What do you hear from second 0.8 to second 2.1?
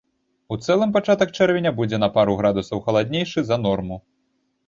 пачатак чэрвеня будзе на